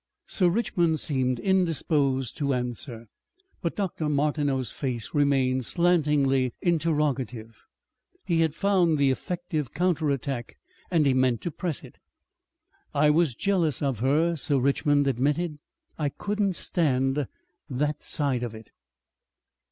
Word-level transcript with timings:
Sir 0.25 0.49
Richmond 0.49 0.99
seemed 0.99 1.37
indisposed 1.37 2.35
to 2.37 2.55
answer, 2.55 3.05
but 3.61 3.75
Dr. 3.75 4.09
Martineau's 4.09 4.71
face 4.71 5.13
remained 5.13 5.63
slantingly 5.63 6.55
interrogative. 6.59 7.55
He 8.25 8.41
had 8.41 8.55
found 8.55 8.97
the 8.97 9.11
effective 9.11 9.75
counterattack 9.75 10.57
and 10.89 11.05
he 11.05 11.13
meant 11.13 11.41
to 11.41 11.51
press 11.51 11.83
it. 11.83 11.99
"I 12.95 13.11
was 13.11 13.35
jealous 13.35 13.83
of 13.83 13.99
her," 13.99 14.35
Sir 14.35 14.57
Richmond 14.57 15.05
admitted. 15.05 15.59
"I 15.99 16.09
couldn't 16.09 16.53
stand 16.55 17.27
that 17.69 18.01
side 18.01 18.41
of 18.41 18.55
it." 18.55 18.71